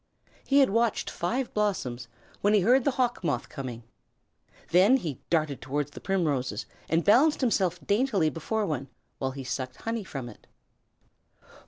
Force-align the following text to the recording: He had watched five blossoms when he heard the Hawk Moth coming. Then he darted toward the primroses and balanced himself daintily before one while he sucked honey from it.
He 0.47 0.61
had 0.61 0.71
watched 0.71 1.11
five 1.11 1.53
blossoms 1.53 2.07
when 2.41 2.55
he 2.55 2.61
heard 2.61 2.85
the 2.85 2.89
Hawk 2.97 3.23
Moth 3.23 3.49
coming. 3.49 3.83
Then 4.71 4.97
he 4.97 5.19
darted 5.29 5.61
toward 5.61 5.89
the 5.89 6.01
primroses 6.01 6.65
and 6.89 7.03
balanced 7.03 7.41
himself 7.41 7.79
daintily 7.85 8.31
before 8.31 8.65
one 8.65 8.87
while 9.19 9.29
he 9.29 9.43
sucked 9.43 9.75
honey 9.75 10.03
from 10.03 10.27
it. 10.27 10.47